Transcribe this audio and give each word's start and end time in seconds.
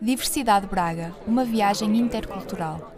Diversidade 0.00 0.66
Braga, 0.66 1.14
uma 1.26 1.42
viagem 1.42 1.96
intercultural. 1.96 2.92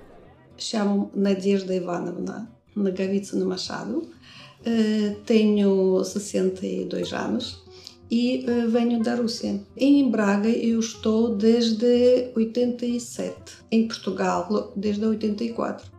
Chamo 0.56 1.12
Nadezhda 1.14 1.72
Ivanovna 1.72 2.50
Nagavica 2.74 3.36
Machado, 3.36 3.98
uh, 3.98 5.14
tenho 5.24 6.02
62 6.02 7.12
anos 7.12 7.64
e 8.10 8.44
uh, 8.48 8.68
venho 8.68 9.00
da 9.00 9.14
Rússia. 9.14 9.60
Em 9.76 10.10
Braga 10.10 10.48
eu 10.48 10.80
estou 10.80 11.36
desde 11.36 12.32
87, 12.34 13.58
em 13.70 13.86
Portugal 13.86 14.72
desde 14.74 15.04
84. 15.04 15.92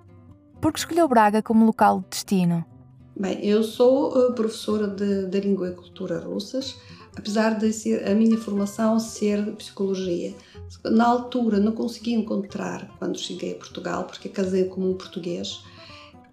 Por 0.60 0.74
que 0.74 0.80
escolheu 0.80 1.08
Braga 1.08 1.42
como 1.42 1.66
local 1.66 2.02
de 2.02 2.08
destino? 2.10 2.66
Bem, 3.20 3.46
eu 3.46 3.66
sou 3.66 4.18
uh, 4.18 4.34
professora 4.34 4.88
de, 4.88 5.26
de 5.26 5.42
língua 5.42 5.68
e 5.68 5.74
cultura 5.74 6.20
russas, 6.20 6.78
apesar 7.18 7.60
de 7.60 7.74
ser 7.74 8.08
a 8.08 8.16
minha 8.16 8.38
formação 8.38 8.98
ser 8.98 9.44
psicologia. 9.58 10.34
Na 10.86 11.06
altura 11.06 11.60
não 11.60 11.74
consegui 11.74 12.14
encontrar 12.14 12.90
quando 12.98 13.20
cheguei 13.20 13.52
a 13.52 13.56
Portugal, 13.56 14.06
porque 14.06 14.30
casei 14.30 14.64
com 14.64 14.90
um 14.90 14.94
português 14.94 15.60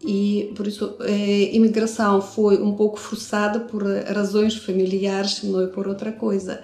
e 0.00 0.52
por 0.54 0.68
isso 0.68 0.96
a 1.00 1.10
imigração 1.10 2.22
foi 2.22 2.62
um 2.62 2.76
pouco 2.76 3.00
forçada 3.00 3.58
por 3.58 3.82
razões 3.82 4.54
familiares, 4.54 5.42
não 5.42 5.62
é 5.62 5.66
por 5.66 5.88
outra 5.88 6.12
coisa. 6.12 6.62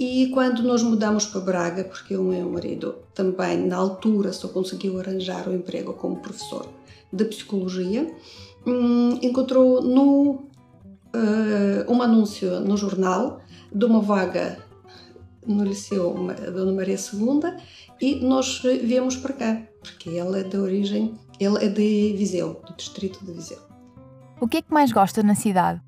E 0.00 0.28
quando 0.28 0.62
nós 0.62 0.82
mudamos 0.82 1.26
para 1.26 1.42
Braga, 1.42 1.84
porque 1.84 2.16
o 2.16 2.22
meu 2.22 2.48
marido 2.48 2.94
também 3.12 3.58
na 3.58 3.76
altura 3.76 4.32
só 4.32 4.48
conseguiu 4.48 4.98
arranjar 4.98 5.46
o 5.46 5.50
um 5.50 5.56
emprego 5.56 5.92
como 5.92 6.16
professor 6.16 6.66
de 7.12 7.22
psicologia, 7.26 8.10
hum, 8.66 9.18
encontrou 9.20 9.82
no 9.82 10.30
uh, 10.32 11.84
um 11.86 12.00
anúncio 12.00 12.60
no 12.60 12.78
jornal 12.78 13.42
de 13.70 13.84
uma 13.84 14.00
vaga 14.00 14.64
no 15.46 15.64
Liceu 15.64 16.14
Dona 16.50 16.72
Maria 16.72 16.96
II 16.96 17.62
e 18.00 18.24
nós 18.24 18.62
viemos 18.62 19.16
para 19.16 19.34
cá, 19.34 19.62
porque 19.82 20.08
ele 20.08 20.40
é 20.40 20.44
de 20.44 20.56
origem, 20.56 21.14
ele 21.38 21.62
é 21.62 21.68
de 21.68 22.14
Viseu, 22.16 22.62
do 22.66 22.74
distrito 22.74 23.22
de 23.22 23.32
Viseu. 23.32 23.58
O 24.40 24.48
que 24.48 24.56
é 24.56 24.62
que 24.62 24.72
mais 24.72 24.92
gosta 24.92 25.22
na 25.22 25.34
cidade? 25.34 25.82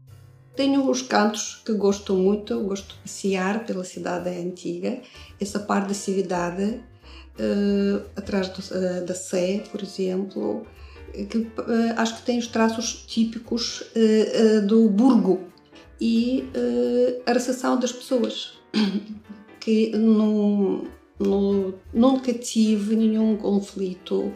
Tenho 0.55 0.89
os 0.91 1.01
cantos 1.01 1.63
que 1.65 1.73
gosto 1.73 2.15
muito, 2.15 2.61
gosto 2.61 2.95
de 2.95 3.01
passear 3.01 3.65
pela 3.65 3.85
cidade 3.85 4.29
antiga, 4.29 5.01
essa 5.41 5.59
parte 5.59 5.89
da 5.89 5.95
cidade, 5.95 6.81
uh, 7.39 8.03
atrás 8.15 8.49
do, 8.49 8.59
uh, 8.59 9.05
da 9.07 9.15
Sé, 9.15 9.65
por 9.71 9.83
exemplo, 9.83 10.67
que 11.31 11.39
uh, 11.39 11.49
acho 11.97 12.17
que 12.17 12.23
tem 12.23 12.39
os 12.39 12.47
traços 12.47 13.05
típicos 13.07 13.83
do 14.67 14.89
burgo 14.89 15.41
e 16.01 16.45
a 17.27 17.33
recepção 17.33 17.79
das 17.79 17.93
pessoas 17.93 18.59
que 19.61 19.91
não, 19.97 20.85
não, 21.19 21.75
nunca 21.93 22.33
tive 22.35 22.97
nenhum 22.97 23.37
conflito, 23.37 24.33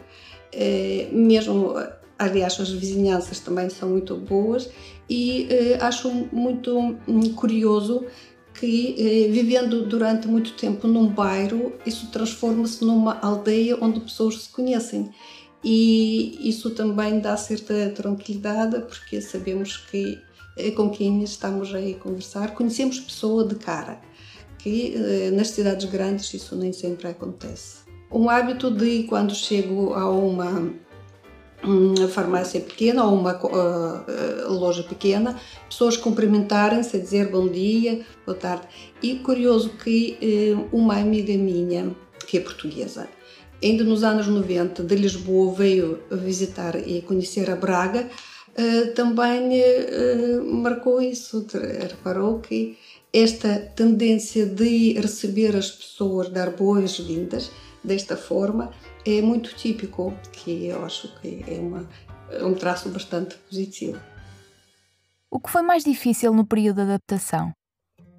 eh, 0.52 1.08
mesmo, 1.12 1.74
aliás, 2.18 2.58
as 2.60 2.70
vizinhanças 2.70 3.40
também 3.40 3.68
são 3.68 3.88
muito 3.90 4.16
boas 4.16 4.70
e 5.08 5.46
eh, 5.50 5.78
acho 5.80 6.10
muito 6.32 6.78
hum, 7.06 7.32
curioso 7.34 8.04
que 8.54 8.94
eh, 8.98 9.28
vivendo 9.30 9.86
durante 9.86 10.26
muito 10.26 10.52
tempo 10.54 10.88
num 10.88 11.08
bairro, 11.08 11.72
isso 11.84 12.10
transforma-se 12.10 12.84
numa 12.84 13.18
aldeia 13.20 13.76
onde 13.80 14.00
pessoas 14.00 14.42
se 14.42 14.48
conhecem. 14.48 15.10
E 15.62 16.48
isso 16.48 16.70
também 16.70 17.18
dá 17.18 17.36
certa 17.36 17.90
tranquilidade, 17.90 18.80
porque 18.82 19.20
sabemos 19.20 19.76
que 19.76 20.18
com 20.74 20.90
quem 20.90 21.22
estamos 21.22 21.74
a 21.74 21.80
conversar, 21.98 22.54
conhecemos 22.54 23.00
pessoa 23.00 23.46
de 23.46 23.56
cara 23.56 24.00
que 24.66 24.94
eh, 24.96 25.30
nas 25.30 25.50
cidades 25.50 25.88
grandes 25.88 26.34
isso 26.34 26.56
nem 26.56 26.72
sempre 26.72 27.06
acontece. 27.06 27.84
Um 28.10 28.28
hábito 28.28 28.68
de 28.68 29.04
quando 29.04 29.32
chego 29.32 29.94
a 29.94 30.10
uma, 30.10 30.72
uma 31.62 32.08
farmácia 32.08 32.60
pequena 32.60 33.04
ou 33.04 33.14
uma 33.14 33.34
uh, 33.34 34.52
loja 34.52 34.82
pequena, 34.82 35.40
pessoas 35.68 35.96
cumprimentarem-se, 35.96 36.96
a 36.96 37.00
dizer 37.00 37.30
bom 37.30 37.48
dia, 37.48 38.04
boa 38.24 38.36
tarde. 38.36 38.66
E 39.02 39.16
curioso 39.16 39.70
que 39.70 40.18
uh, 40.52 40.76
uma 40.76 40.96
amiga 40.96 41.32
minha, 41.34 41.94
que 42.26 42.38
é 42.38 42.40
portuguesa, 42.40 43.08
ainda 43.62 43.84
nos 43.84 44.04
anos 44.04 44.26
90 44.26 44.82
de 44.82 44.94
Lisboa 44.94 45.54
veio 45.54 46.00
visitar 46.10 46.76
e 46.76 47.00
conhecer 47.02 47.50
a 47.50 47.56
Braga, 47.56 48.08
também 48.94 49.50
marcou 50.44 50.98
isso, 51.00 51.46
reparou 51.52 52.38
que 52.38 52.78
esta 53.12 53.58
tendência 53.74 54.44
de 54.44 54.92
receber 54.92 55.56
as 55.56 55.70
pessoas, 55.70 56.28
dar 56.28 56.50
boas-vindas 56.50 57.50
desta 57.82 58.16
forma, 58.16 58.72
é 59.06 59.22
muito 59.22 59.54
típico, 59.54 60.12
que 60.32 60.66
eu 60.66 60.84
acho 60.84 61.08
que 61.20 61.44
é, 61.46 61.58
uma, 61.60 61.88
é 62.30 62.44
um 62.44 62.54
traço 62.54 62.88
bastante 62.88 63.36
positivo. 63.36 64.00
O 65.30 65.38
que 65.38 65.50
foi 65.50 65.62
mais 65.62 65.84
difícil 65.84 66.32
no 66.32 66.44
período 66.44 66.76
de 66.76 66.82
adaptação? 66.82 67.52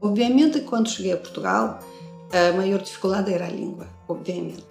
Obviamente, 0.02 0.62
quando 0.62 0.90
cheguei 0.90 1.14
a 1.14 1.18
Portugal, 1.18 1.80
a 2.32 2.56
maior 2.56 2.82
dificuldade 2.82 3.34
era 3.34 3.46
a 3.48 3.50
língua, 3.50 3.88
obviamente. 4.08 4.66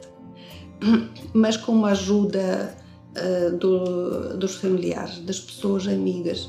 Mas 1.35 1.57
com 1.57 1.85
a 1.85 1.91
ajuda 1.91 2.77
uh, 3.17 3.57
do, 3.57 4.37
dos 4.39 4.57
familiares, 4.57 5.19
das 5.21 5.41
pessoas 5.41 5.87
amigas, 5.87 6.49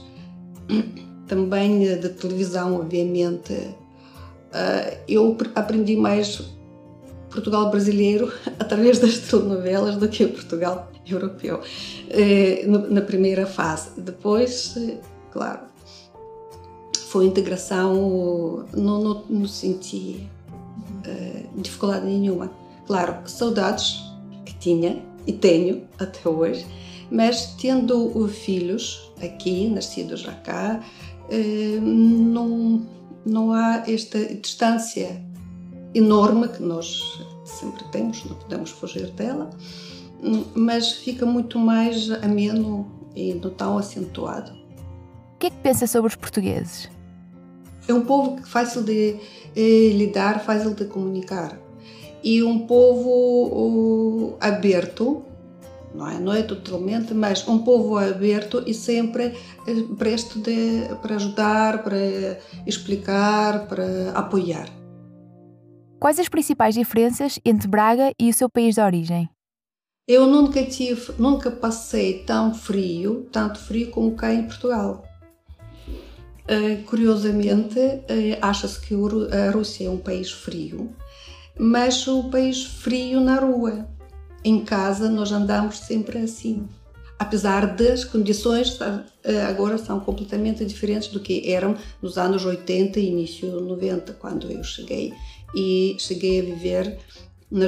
também 1.28 2.00
da 2.00 2.10
televisão, 2.10 2.80
obviamente. 2.80 3.54
Uh, 3.54 4.98
eu 5.08 5.38
aprendi 5.56 5.96
mais 5.98 6.57
Portugal 7.30 7.70
brasileiro 7.70 8.32
através 8.60 9.00
das 9.00 9.18
telenovelas 9.20 9.98
do 9.98 10.08
que 10.08 10.24
o 10.24 10.30
Portugal 10.30 10.92
europeu 11.06 11.62
uh, 11.62 12.92
na 12.94 13.02
primeira 13.02 13.46
fase. 13.46 13.90
Depois, 14.00 14.76
uh, 14.76 14.98
claro, 15.32 15.62
foi 17.08 17.26
integração, 17.26 18.66
não, 18.74 19.02
não, 19.02 19.24
não 19.30 19.48
senti 19.48 20.28
dificuldade 21.56 22.06
nenhuma. 22.06 22.52
Claro, 22.86 23.16
saudades 23.26 24.04
que 24.46 24.54
tinha 24.56 25.02
e 25.26 25.34
tenho 25.34 25.84
até 26.00 26.28
hoje, 26.28 26.66
mas 27.12 27.56
tendo 27.60 28.28
filhos 28.28 29.12
aqui, 29.22 29.68
nascidos 29.68 30.22
já 30.22 30.34
cá, 30.34 30.82
eh, 31.30 31.80
não, 31.82 32.82
não 33.26 33.52
há 33.52 33.84
esta 33.88 34.24
distância 34.36 35.22
enorme 35.94 36.48
que 36.50 36.62
nós 36.62 37.02
sempre 37.46 37.84
temos, 37.86 38.24
não 38.26 38.36
podemos 38.36 38.70
fugir 38.72 39.10
dela, 39.12 39.50
mas 40.56 40.94
fica 40.94 41.26
muito 41.26 41.60
mais 41.60 42.10
ameno 42.24 42.92
e 43.16 43.34
não 43.34 43.50
tão 43.52 43.78
acentuado. 43.78 44.52
O 45.36 45.40
que 45.40 45.48
é 45.48 45.50
que 45.50 45.58
pensa 45.58 45.88
sobre 45.88 46.10
os 46.10 46.16
portugueses? 46.16 46.90
É 47.88 47.94
um 47.94 48.02
povo 48.02 48.42
fácil 48.46 48.84
de 48.84 49.16
eh, 49.56 49.90
lidar, 49.94 50.44
fácil 50.44 50.74
de 50.74 50.86
comunicar 50.86 51.58
e 52.24 52.44
um 52.44 52.68
povo 52.68 54.34
uh, 54.34 54.38
aberto 54.40 55.24
não 55.98 56.08
é? 56.08 56.20
Não 56.20 56.34
é 56.34 56.44
totalmente, 56.44 57.14
mas 57.14 57.48
um 57.48 57.60
povo 57.60 57.98
aberto 57.98 58.64
e 58.68 58.74
sempre 58.74 59.34
eh, 59.66 59.84
presto 59.98 60.40
de, 60.40 60.84
para 61.02 61.16
ajudar, 61.16 61.84
para 61.84 61.98
explicar, 62.66 63.68
para 63.68 64.12
apoiar. 64.12 64.77
Quais 66.00 66.20
as 66.20 66.30
principais 66.30 66.76
diferenças 66.76 67.40
entre 67.44 67.68
Braga 67.68 68.14
e 68.20 68.30
o 68.30 68.34
seu 68.34 68.48
país 68.48 68.76
de 68.76 68.82
origem? 68.82 69.28
Eu 70.08 70.28
nunca 70.28 70.64
tive, 70.64 71.14
nunca 71.18 71.50
passei 71.50 72.24
tão 72.24 72.54
frio, 72.54 73.28
tanto 73.32 73.60
frio 73.60 73.90
como 73.90 74.16
cá 74.16 74.32
em 74.32 74.44
Portugal. 74.44 75.04
Uh, 75.90 76.84
curiosamente, 76.86 77.80
uh, 77.80 78.38
acha-se 78.42 78.80
que 78.80 78.94
a 78.94 79.52
Rússia 79.52 79.88
é 79.88 79.90
um 79.90 79.98
país 79.98 80.32
frio, 80.32 80.96
mas 81.60 82.08
um 82.08 82.30
país 82.30 82.64
frio 82.64 83.20
na 83.20 83.40
rua 83.40 83.88
em 84.46 84.64
casa 84.64 85.10
nós 85.10 85.32
andamos 85.32 85.80
sempre 85.80 86.20
assim. 86.20 86.70
Apesar 87.20 87.76
das 87.76 88.06
condições 88.06 88.78
eh, 89.24 89.42
agora 89.42 89.78
são 89.80 90.00
completamente 90.00 90.64
diferentes 90.64 91.08
do 91.08 91.20
que 91.20 91.52
eram 91.52 91.76
nos 92.00 92.16
anos 92.16 92.46
80 92.46 93.00
e 93.00 93.08
início 93.08 93.60
90, 93.60 94.14
quando 94.14 94.52
eu 94.52 94.64
cheguei. 94.64 95.12
E 95.56 95.96
cheguei 96.00 96.40
a 96.40 96.44
viver 96.44 96.98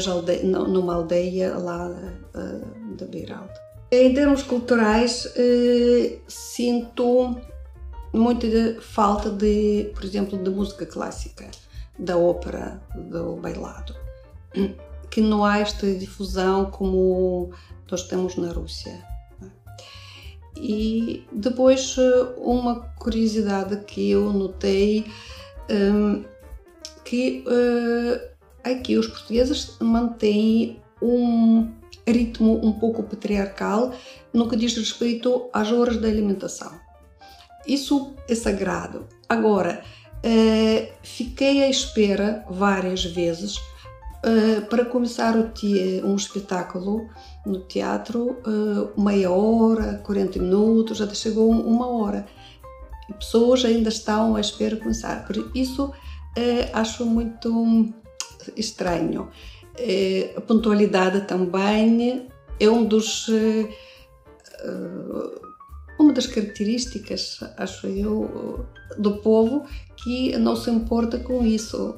aldeia, 0.08 0.44
numa 0.44 0.96
aldeia 0.96 1.58
lá 1.58 1.88
uh, 1.88 2.96
da 2.96 3.06
Beiralda. 3.06 3.70
Em 3.92 4.14
termos 4.14 4.44
culturais, 4.44 5.26
uh, 5.26 6.20
sinto 6.28 7.36
muita 8.14 8.48
falta 8.82 9.30
de, 9.30 9.92
por 9.94 10.04
exemplo, 10.04 10.38
de 10.38 10.50
música 10.50 10.86
clássica, 10.86 11.50
da 11.98 12.18
ópera, 12.18 12.82
do 12.96 13.36
bailado 13.38 13.96
que 15.10 15.22
não 15.22 15.44
há 15.44 15.60
esta 15.60 15.92
difusão 15.94 16.66
como 16.66 17.52
nós 17.90 18.04
temos 18.04 18.36
na 18.36 18.52
Rússia. 18.52 19.04
E 20.56 21.26
depois, 21.32 21.96
uma 22.38 22.82
curiosidade 23.00 23.78
que 23.86 24.12
eu 24.12 24.32
notei, 24.34 25.06
um, 25.70 26.24
que 27.10 27.44
uh, 27.48 28.22
aqui 28.64 28.96
os 28.96 29.08
portugueses 29.08 29.76
mantêm 29.82 30.80
um 31.02 31.68
ritmo 32.08 32.64
um 32.64 32.72
pouco 32.72 33.02
patriarcal 33.02 33.92
no 34.32 34.48
que 34.48 34.56
diz 34.56 34.78
respeito 34.78 35.50
às 35.52 35.72
horas 35.72 35.98
da 35.98 36.08
alimentação. 36.08 36.72
Isso 37.66 38.14
é 38.28 38.36
sagrado. 38.36 39.08
Agora, 39.28 39.84
eh, 40.24 40.92
fiquei 41.02 41.64
à 41.64 41.70
espera 41.70 42.46
várias 42.50 43.04
vezes 43.06 43.58
eh, 44.24 44.62
para 44.62 44.86
começar 44.86 45.36
um 46.04 46.16
espetáculo 46.16 47.10
no 47.46 47.60
teatro, 47.62 48.38
uh, 48.46 49.02
meia 49.02 49.32
hora, 49.32 50.02
40 50.04 50.40
minutos, 50.40 51.02
até 51.02 51.16
chegou 51.16 51.50
uma 51.50 51.88
hora. 51.88 52.28
E 53.10 53.14
pessoas 53.14 53.66
ainda 53.66 53.90
estão 53.90 54.36
à 54.36 54.42
espera 54.42 54.76
de 54.76 54.82
começar. 54.82 55.26
Por 55.26 55.52
isso, 55.56 55.92
acho 56.74 57.06
muito 57.06 57.94
estranho. 58.56 59.30
a 60.36 60.42
pontualidade 60.42 61.28
também 61.28 62.28
é 62.60 62.70
um 62.70 62.86
dos 62.86 63.28
uma 66.00 66.14
das 66.14 66.28
características, 66.28 67.40
acho 67.58 67.88
eu, 67.88 68.66
do 68.98 69.18
povo 69.18 69.66
que 69.98 70.38
não 70.38 70.56
se 70.56 70.72
importa 70.72 71.20
com 71.20 71.46
isso 71.46 71.98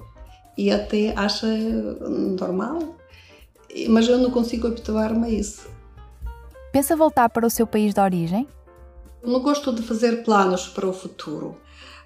e 0.58 0.72
até 0.72 1.14
acha 1.16 1.48
normal, 1.48 2.98
mas 3.88 4.08
eu 4.08 4.18
não 4.18 4.32
consigo 4.32 4.68
habituar-me 4.68 5.28
a 5.28 5.30
isso. 5.30 5.70
Pensa 6.72 6.96
voltar 6.96 7.30
para 7.30 7.46
o 7.46 7.50
seu 7.50 7.68
país 7.68 7.94
de 7.94 8.02
origem? 8.02 8.48
Não 9.24 9.40
gosto 9.42 9.72
de 9.72 9.84
fazer 9.84 10.24
planos 10.24 10.68
para 10.68 10.88
o 10.88 10.94
futuro. 10.94 11.58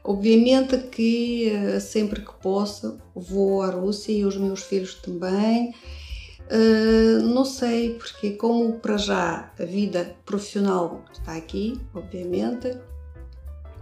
Obviamente 0.08 0.78
que 0.78 1.50
eh, 1.50 1.80
sempre 1.80 2.22
que 2.22 2.34
posso 2.36 3.00
vou 3.16 3.64
à 3.64 3.72
Rússia 3.72 4.12
e 4.12 4.24
os 4.24 4.38
meus 4.38 4.62
filhos 4.62 4.94
também. 4.96 5.74
Uh, 6.48 7.24
não 7.24 7.44
sei, 7.44 7.96
porque 7.96 8.34
como 8.34 8.74
para 8.74 8.98
já 8.98 9.52
a 9.60 9.66
vida 9.66 10.16
profissional 10.24 11.04
está 11.12 11.36
aqui, 11.36 11.82
obviamente, 11.92 12.78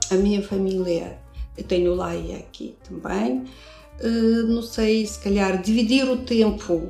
a 0.09 0.15
minha 0.15 0.41
família 0.41 1.19
eu 1.57 1.65
tenho 1.65 1.93
lá 1.93 2.15
e 2.15 2.33
aqui 2.33 2.77
também, 2.87 3.43
uh, 3.99 4.47
não 4.47 4.61
sei, 4.61 5.05
se 5.05 5.19
calhar 5.19 5.61
dividir 5.61 6.09
o 6.09 6.19
tempo 6.19 6.89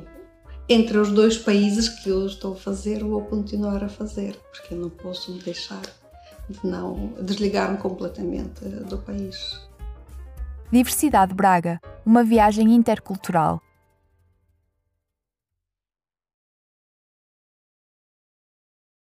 entre 0.68 0.96
os 0.96 1.10
dois 1.10 1.36
países 1.36 1.88
que 1.88 2.08
eu 2.08 2.24
estou 2.24 2.52
a 2.52 2.56
fazer, 2.56 3.02
vou 3.02 3.22
continuar 3.22 3.82
a 3.82 3.88
fazer, 3.88 4.36
porque 4.52 4.74
eu 4.74 4.78
não 4.78 4.90
posso 4.90 5.32
me 5.32 5.42
deixar 5.42 5.82
de 5.82 6.03
não 6.62 7.14
desligar-me 7.20 7.78
completamente 7.78 8.64
do 8.64 8.98
país. 8.98 9.60
Diversidade 10.70 11.34
Braga, 11.34 11.80
uma 12.04 12.24
viagem 12.24 12.74
intercultural 12.74 13.60